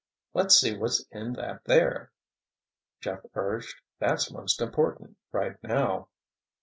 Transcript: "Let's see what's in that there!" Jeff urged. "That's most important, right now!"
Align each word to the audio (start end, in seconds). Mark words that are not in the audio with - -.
"Let's 0.33 0.55
see 0.59 0.75
what's 0.75 1.05
in 1.11 1.33
that 1.33 1.63
there!" 1.65 2.11
Jeff 3.01 3.19
urged. 3.35 3.81
"That's 3.99 4.31
most 4.31 4.59
important, 4.59 5.15
right 5.31 5.61
now!" 5.61 6.07